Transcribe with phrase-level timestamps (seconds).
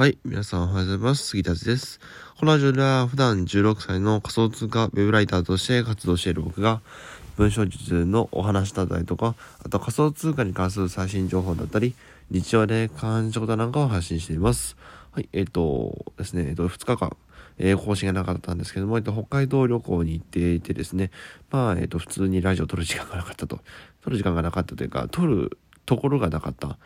[0.00, 0.16] はい。
[0.24, 1.26] 皆さんおはようございます。
[1.26, 2.00] 杉田です。
[2.38, 6.80] このラジオでは普段16歳の仮想通貨ウェブライターとして活動している僕が
[7.36, 11.94] 文章術のお話だったりとか、あと仮想通貨に関する最新情報だったり、
[12.30, 14.74] 日常で感じたことなんかを発信しています。
[15.12, 15.28] はい。
[15.34, 17.14] えっ、ー、とですね、えっ、ー、と、2日間、
[17.58, 21.10] えー、更新がなかったんですけども、えっと、北海道旅行に行っていてですね、
[21.50, 23.60] まあ、えっと、普通にラジオを撮る時間がなかったと。
[24.02, 26.78] 撮る時間がなかったというか、撮るところがなかった。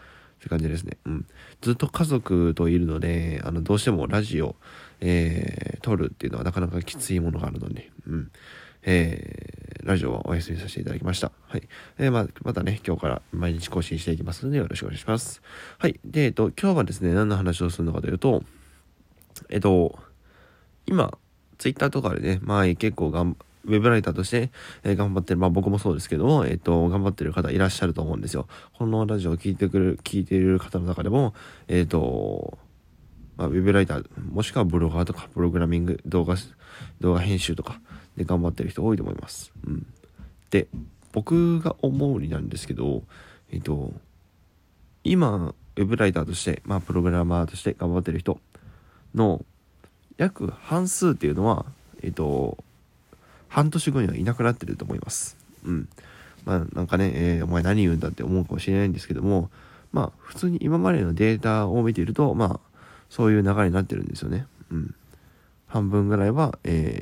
[0.44, 0.98] って感じですね。
[1.06, 1.26] うん。
[1.62, 4.56] ずっと家族といるので、あの、どうしてもラジオ、
[5.00, 8.30] えー、撮るっていうのはなかなかきついものがあるので、うん。
[8.82, 11.32] えー、ラジオはお休みさせていただきました。
[11.48, 11.66] はい。
[11.98, 15.40] えー、ままたね、今日から毎日更新していきますので、よろしくお願いします。
[15.78, 15.98] はい。
[16.04, 18.44] で、えっと、今日はですね、何の話をするのかというと、
[19.48, 19.98] えっと、
[20.84, 21.16] 今、
[21.56, 24.50] ツイッターとかでね、まあ結構がん、ウェブライターとして、
[24.82, 28.46] え、頑張ってる、まあ僕もそうですけども、えっ、と、頑張ってる方いらっしゃると思うんですよ。
[28.74, 31.34] このラジオを聞いてくる、聞いている方の中でも、
[31.68, 32.58] えっ、と、
[33.36, 36.36] まあ、ウェブライター、もしくはブロガーとか、プログラミング、動画、
[37.00, 37.80] 動画編集とか
[38.16, 39.52] で頑張ってる人多いと思います。
[39.66, 39.86] うん。
[40.50, 40.68] で、
[41.12, 43.02] 僕が思うになんですけど、
[43.50, 43.92] えっ、と、
[45.02, 48.38] 今、ウェブライターとして、まあ、プログラマーとして頑張ってる人
[49.14, 49.44] の
[50.16, 51.66] 約半数っていうのは、
[52.02, 52.58] えっ、と、
[53.54, 55.36] 半年後にはいなくなってると思います。
[55.64, 55.88] うん。
[56.44, 59.48] まあなんかね、えー、お前何言うんだって思うかもしれないんですけども、
[59.92, 62.60] まあ普通に今までのデータを見ていると、まあ
[63.08, 64.48] そういう流れになってるんですよね。
[64.72, 64.94] うん。
[65.68, 67.00] 半分ぐらいは、え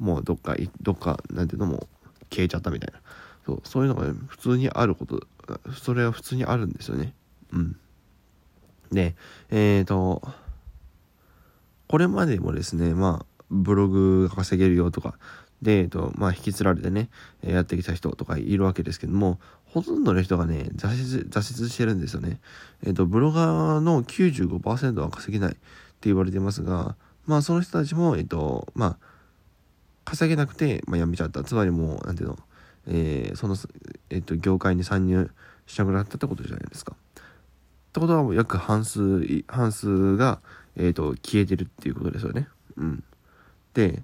[0.00, 1.86] ー、もうどっか、どっか、なんていうのも
[2.30, 3.00] 消えちゃったみたいな。
[3.44, 5.26] そう、そういうのが、ね、普通にあること、
[5.74, 7.12] それは普通にあるんですよね。
[7.52, 7.76] うん。
[8.90, 9.16] で、
[9.50, 10.26] えっ、ー、と、
[11.88, 15.18] これまでもですね、まあ、ブログが稼げるよとか、
[15.62, 17.08] で、えっと、まあ、引きつられてね、
[17.42, 22.40] やってきた人とかいるわけですけども、ほとんどの人がね、挫折、挫折してるんですよね。
[22.84, 25.60] えっと、ブロガーの95%は稼げないって
[26.02, 28.98] 言われてますが、まあ、その人たちも、えっと、まあ、
[30.04, 31.42] 稼げなくて、まあ、辞めちゃった。
[31.42, 32.38] つまりもう、なんていうの、
[32.86, 33.56] えー、その、
[34.10, 35.30] えっと、業界に参入
[35.66, 36.94] しなくなったってことじゃないですか。
[36.94, 37.22] っ
[37.92, 40.40] てことは、約半数、半数が、
[40.76, 42.48] えっと、消えてるっていうことですよね。
[42.76, 43.04] うん。
[43.74, 44.02] で、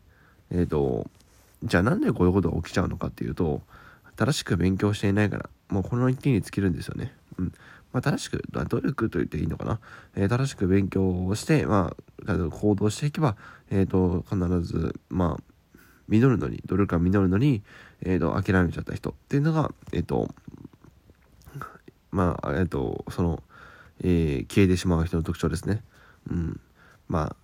[0.51, 1.11] えっ、ー、と、
[1.63, 3.63] じゃあなんでこういうことが起きちゃうのかっていうと、
[4.17, 7.13] 正しく勉強していないから、もうこの一点に尽きるんですよね。
[7.39, 7.53] うん。
[7.93, 9.81] まあ、正しく、努力と言っていいのかな。
[10.17, 11.95] えー、正しく勉強をして、ま
[12.27, 13.37] あ、行動していけば、
[13.71, 15.43] え、ー、と、必ず、まあ、
[16.09, 17.63] 実るのに、努力が実るのに、
[18.03, 20.29] え、ー、と、諦めちゃった人っていうのが、えっ、と、
[22.11, 23.43] まあ、えっ、と、その、
[24.03, 25.83] え消えてしまう人の特徴ですね。
[26.29, 26.61] うん。
[27.09, 27.37] まあ、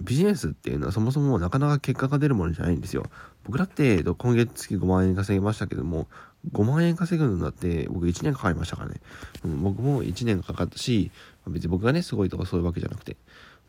[0.00, 3.04] ビジネスっていうのはそもそもなかなか結果が出るものじゃないんですよ。
[3.44, 6.06] 僕だって、今月月5万円稼ぎましたけども、
[6.52, 9.00] 5万円稼ぐのだって僕1年かかりましたからね。
[9.44, 11.10] うん、僕も1年かかったし、
[11.46, 13.16] 別に僕がね、すごいとかそういうわけじゃなくて、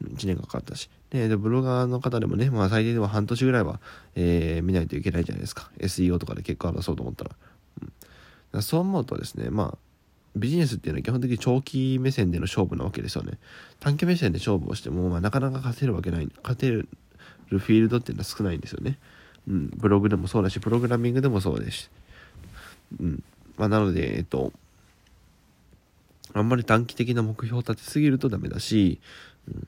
[0.03, 0.89] 1年かかったし。
[1.09, 3.79] で、でブロガーの方でもね、まあ最低でも半年ぐらいは、
[4.15, 5.71] えー、見ないといけないじゃないですか。
[5.79, 7.31] SEO とかで結果を出そうと思ったら。
[8.53, 9.77] うん、そう思うとですね、まあ、
[10.37, 13.37] ビジネスっていうのは基本的に長期目線での勝負なわけですよね。
[13.79, 16.87] 短期目線で勝負をしても、まあ、なかなか勝てるわけない、勝てる
[17.49, 18.97] フィールドっていうのは少ないんですよね。
[19.47, 21.89] うん、ブログでもそうだし、プログラミングでもそうですし。
[22.99, 23.23] うん。
[23.57, 24.51] まあ、なので、えっと、
[26.33, 28.99] あんまり短期的な目標を立てすぎるとダメだし、
[29.47, 29.67] うん、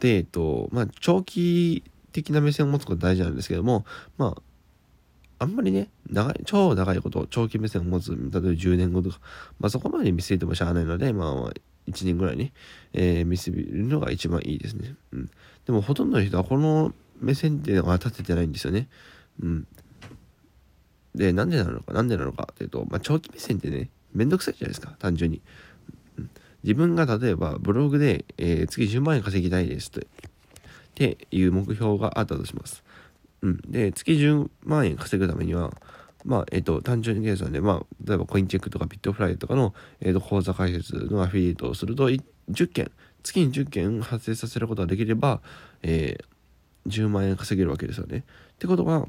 [0.00, 3.84] で、えっと、まあ、長期的な目線を持つこと大事なんですけども、
[4.16, 4.42] まあ、
[5.40, 9.20] あんまりね、長い、超長いこと、長期目線を持つ、例えば10年後とか、
[9.60, 11.52] まあそこまで見据えてもしゃあないので、まあ
[11.88, 12.52] 1年ぐらいね、
[12.92, 14.94] えー、見据えるのが一番いいですね。
[15.12, 15.30] うん。
[15.66, 18.88] でもほとんどの人はこの目線っていうのが立ててないんですよね。
[19.40, 19.66] うん。
[21.14, 25.40] で、なんでなのか、なんでなのかっていうと、まあ長期目線ってね、めんどくさいじゃないですか、単純に。
[26.18, 26.30] うん、
[26.64, 30.00] 自分が例えばブログで、えー、月10万円稼ぎたいですと。
[30.00, 30.04] っ
[30.94, 32.82] ていう目標があったとします。
[33.42, 33.60] うん。
[33.68, 35.72] で、月10万円稼ぐためには、
[36.24, 42.22] まあ、えっ、と、単純に計算で、まあ、例えばコインチェックとかビットフライとかの、えっ、と、口座開設のアフィリエイトをすると、10
[42.72, 42.90] 件、
[43.22, 45.40] 月に10件発生させることができれば、
[45.82, 48.18] えー、10万円稼げるわけですよね。
[48.18, 48.22] っ
[48.58, 49.06] てことは、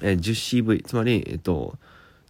[0.00, 1.78] えー、10CV、つまり、えっ、と、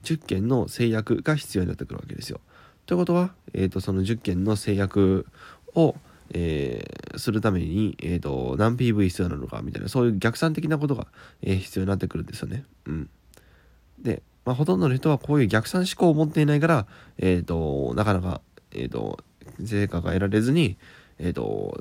[0.02, 2.40] 10件の制約が必要になってくるわけですよ。
[2.86, 5.26] ということは、えっ、と、その10件の制約
[5.74, 5.96] を、
[6.32, 11.08] えー、するために、え、ー、と、何 PV 必要なのかみたいな、そういう逆算的なことが、
[11.42, 12.64] えー、必要になってくるんですよね。
[12.86, 13.10] うん。
[13.98, 16.86] で、まあ、ほとんどの人はこういう逆算思考を持っていないから、
[17.18, 18.40] えっ、と、なかなか、
[18.72, 19.18] えっ、と、
[19.64, 20.78] 成果が得られずに、
[21.18, 21.76] えっ、と、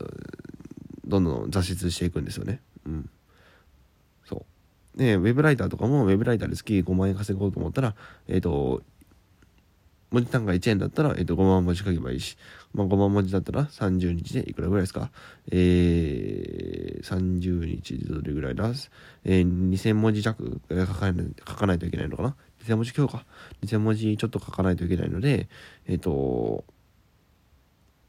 [1.06, 2.62] どんどん挫折していくんですよね。
[2.86, 3.10] うん。
[4.26, 4.46] そ
[4.96, 4.98] う。
[4.98, 7.96] で、ウェブライターとかも、ウェブライターで月5万円稼ごうと思ったら、
[8.28, 8.84] えっ、と、
[10.12, 12.38] 文字単価1円だったら、えっ、と、5万文字書けばいいし、
[12.74, 15.12] まあ、5万文字だったら30日でいくらぐらいですか？
[15.52, 18.72] えー、30日でどれぐらいだ？
[19.26, 22.36] えー、2000文字弱書かない書かないといけないのかな
[22.66, 23.26] ?2000 文字今日か。
[23.64, 25.48] 2000文字ちょっと書かないといけないので、
[25.88, 26.64] えっ、ー、と、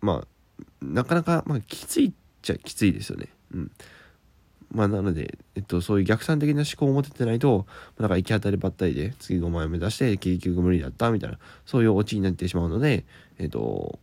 [0.01, 0.27] まあ、
[0.83, 2.13] なかなか、まあ、きついっ
[2.43, 3.29] ちゃきついですよね。
[3.55, 3.71] うん。
[4.73, 7.67] まあ、なので、えっと、そういう逆算的な思考を持ててないと、
[7.99, 13.05] なんか行き当たりばったりで、次5万円目指して、結局無理だった、みたいな、そういうオチになってしまうので、
[13.39, 13.99] えっと、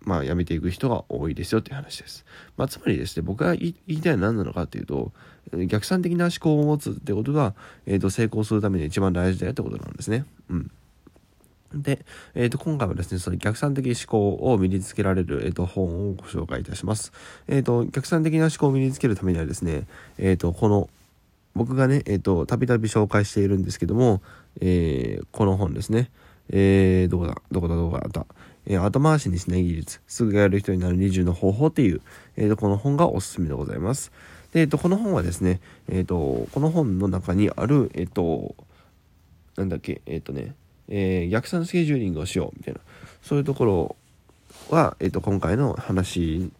[0.00, 2.24] まあ、やめていく人が多いですよっていう話です。
[2.56, 5.12] まあ、つまりですね、僕が言いたいのは何なのかっていうと、
[5.66, 7.54] 逆算的な思考を持つってことが、
[7.86, 10.24] えっと、成功するために一番大事だよってことなんですね。
[10.48, 10.70] うん。
[11.82, 17.12] で、えー、と今回はですね、その逆算的思考を身につけられる、えー、と本をご紹介いたします。
[17.48, 19.86] えー、と逆算的な思考を身につけるためにはですね、
[20.18, 20.88] えー、とこの
[21.54, 24.20] 僕がね、えっ、と、たびたび紹介しているんですけども、
[24.60, 26.10] えー、この本ですね。
[26.50, 28.26] えー、どこだどこだどこだった
[28.66, 32.02] えー、後回しにしない技術、すぐやる人になる20の方法っていう、
[32.36, 34.12] えー、とこの本がおすすめでございます。
[34.52, 38.54] で、えー、とこの本はですね、えー、とこの本の中にある、えっ、と、
[39.56, 40.54] なんだっけ、えっ、とね、
[40.88, 42.80] えー、逆算スケジューリングをしようみたいな
[43.22, 43.96] そういうところ
[44.70, 46.50] は、えーと、今回の話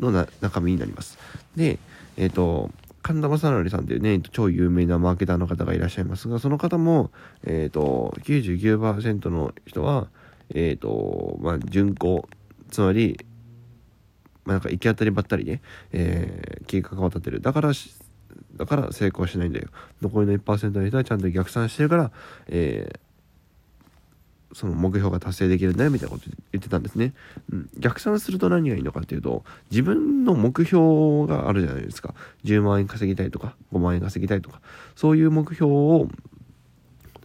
[0.00, 1.18] の中身になります
[1.56, 1.78] で
[2.16, 2.70] えっ、ー、と
[3.02, 7.10] 神田正則さんっていうね、超有名なマーケターの方がいらっしゃいますが、その方も、
[7.44, 10.06] えっ、ー、と、99%の人は、
[10.54, 12.28] えっ、ー、と、まあ、巡航、
[12.70, 13.18] つまり、
[14.44, 15.60] まあ、なんか行き当たりばったりね、
[15.92, 17.40] えー、計画を立てる。
[17.40, 17.72] だから、
[18.56, 19.68] だから成功しないんだよ。
[20.00, 22.12] 残りの1%の人はちゃんと逆算してるから、
[22.46, 23.00] えー、
[24.54, 27.14] その目標が達成できるんだよみたいなこと言ってたんですね、
[27.50, 32.14] うん、逆算すると何がいいのかっていうと自分の目標があるじゃないですか。
[32.44, 34.60] 10万円稼ぎたいとか5万円稼ぎたいとか。
[34.94, 36.08] そういう目標を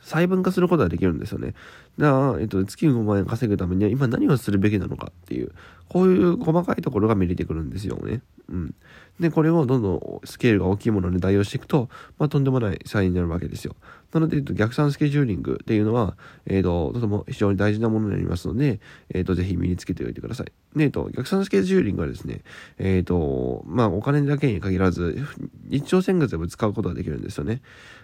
[0.08, 1.54] 細分化することができるんですよね
[1.98, 5.52] だから、えっと、月5万円稼ぐためには今何をするべきなのかっていう
[5.90, 8.76] こういう細かいところが見れてくるんですよねうん
[9.20, 11.90] で、これをどんどんスケールが大きいものに代用していくと、
[12.20, 13.76] まあ、とんでもない差異になるわけですよ。
[14.14, 18.80] なので、えっと、逆算スケジューリングっていうのは、えっ、と、とても非常に大事なものになりますので、
[19.14, 20.52] えっ、と、ぜひ身につけておいてください。
[20.78, 22.42] で、えっと、逆算スケジューリングはですね、
[22.78, 25.18] えっ、と、まあ、お金だけに限らず、
[25.66, 27.62] 日常生活でも使うことができるんですよね。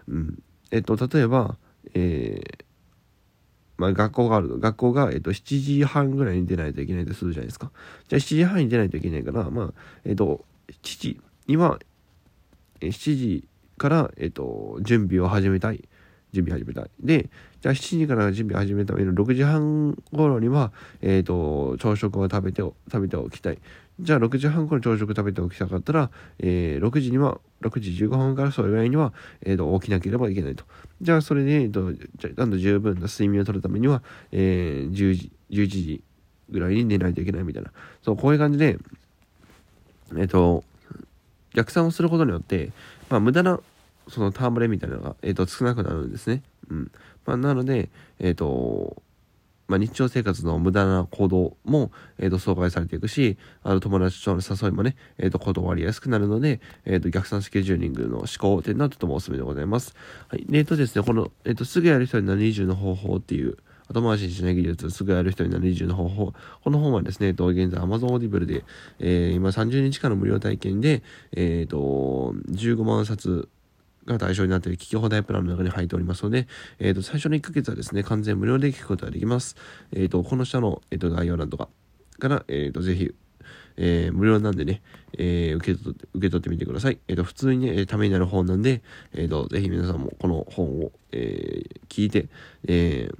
[0.07, 0.39] うん。
[0.71, 1.57] えっと、例えば、
[1.93, 2.63] えー、
[3.77, 4.57] まあ、学校があると。
[4.57, 7.71] 学校が、えっと、7時半ぐらいに出ないといけないとするじゃないですか。
[8.07, 9.73] じゃあ7時半に出ないといけないから、まあ、
[10.05, 11.79] えっと、7時、今、
[12.79, 13.47] 7時
[13.77, 15.83] から、えっと、準備を始めたい。
[16.33, 16.89] 準備始めたい。
[16.99, 17.29] で、
[17.61, 23.59] じゃあ7時から準備始めための6時半頃には、えっ、と、朝食を食べて、食べておきたい。
[23.99, 26.09] じゃあ6時半頃朝食食べておきたかったら、
[26.39, 29.13] えー、6時には、6時15分からそれぐらいには、
[29.45, 30.65] えっ、と、起きなければいけないと。
[31.01, 34.01] じゃあそれで、えっ、と、じゃあ、と十分な睡眠をとるためには、
[34.31, 36.03] えー、10時、11時
[36.49, 37.71] ぐらいに寝ないといけないみたいな。
[38.01, 38.77] そう、こういう感じで、
[40.17, 40.63] えっ、と、
[41.53, 42.71] 逆算をすることによって、
[43.09, 43.59] まあ、無駄な
[44.07, 46.43] その戯れみたいなのが、えー、と少なくなるんですね。
[46.69, 46.91] うん
[47.25, 47.89] まあ、なので、
[48.19, 49.01] えっ、ー、と
[49.67, 59.95] まあ、日常生活の無駄な行動も、えー、と阻害されていくし、あの友達との誘いもね、えー、と断りやすくなるので、えー、と逆算スケジューリングの思考っていうのはとてもおすすめでございます。
[60.27, 60.45] はい。
[60.51, 63.57] えっ、とですね、この、えっ、と、すぐやる人になる20の方法っていう、
[63.89, 66.33] 後回しにしない技術、すぐやる人になる20の方法。
[66.63, 68.63] この本はですね、えっと、現在 Amazon Audible で、
[68.99, 71.03] えー、今30日間の無料体験で、
[71.33, 73.49] えっ、ー、と、15万冊
[74.05, 76.47] が対象になっている聞き放題プランの中に入っておりますので、
[76.79, 79.55] えっ、ー、と、最初の1ヶ月はですね、完全無料で聞くことができます。
[79.91, 81.69] えっ、と、この下の、えっ、と、概要欄とか
[82.19, 83.13] から、えっ、と、ぜひ、
[83.75, 84.81] えー、無料なんでね、
[85.17, 86.99] えー、受け取って、受け取ってみてください。
[87.07, 88.83] えっ、ー、と、普通にね、ためになる本なんで、
[89.13, 92.27] えっ、と、ぜひ皆さんもこの本を、え聞いて、
[92.67, 93.17] えー、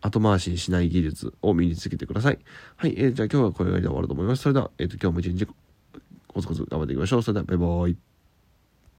[0.00, 2.38] 後回しにしない技術を身につけてください。
[2.76, 4.42] はい、えー、じゃあ今日はこれぐらいで終わると思います。
[4.42, 5.46] それでは、えっ、ー、と、今日も一日
[6.28, 7.22] コツコツ頑張っていきましょう。
[7.22, 8.05] それでは、バイバーイ。